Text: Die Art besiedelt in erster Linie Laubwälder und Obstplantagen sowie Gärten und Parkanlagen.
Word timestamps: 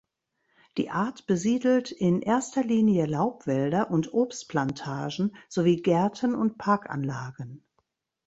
Die 0.77 0.89
Art 0.89 1.27
besiedelt 1.27 1.91
in 1.91 2.23
erster 2.23 2.63
Linie 2.63 3.05
Laubwälder 3.05 3.91
und 3.91 4.11
Obstplantagen 4.15 5.35
sowie 5.47 5.83
Gärten 5.83 6.33
und 6.33 6.57
Parkanlagen. 6.57 7.63